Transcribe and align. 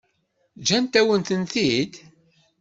Ǧǧant-awen-tent-id? 0.61 1.93